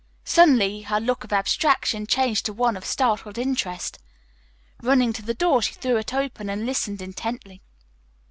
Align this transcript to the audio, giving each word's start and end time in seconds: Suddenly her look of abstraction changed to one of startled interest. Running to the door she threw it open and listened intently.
Suddenly 0.25 0.81
her 0.81 0.99
look 0.99 1.23
of 1.23 1.31
abstraction 1.31 2.07
changed 2.07 2.47
to 2.47 2.53
one 2.53 2.75
of 2.75 2.83
startled 2.83 3.37
interest. 3.37 3.99
Running 4.81 5.13
to 5.13 5.21
the 5.21 5.35
door 5.35 5.61
she 5.61 5.75
threw 5.75 5.97
it 5.97 6.11
open 6.11 6.49
and 6.49 6.65
listened 6.65 7.03
intently. 7.03 7.61